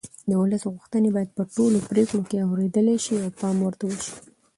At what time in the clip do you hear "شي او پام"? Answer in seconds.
3.05-3.55